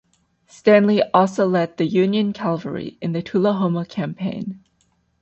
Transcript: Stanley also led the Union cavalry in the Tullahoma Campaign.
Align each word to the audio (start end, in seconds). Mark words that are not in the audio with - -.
Stanley 0.47 1.03
also 1.13 1.45
led 1.45 1.77
the 1.77 1.85
Union 1.85 2.33
cavalry 2.33 2.97
in 3.01 3.11
the 3.11 3.21
Tullahoma 3.21 3.85
Campaign. 3.85 4.63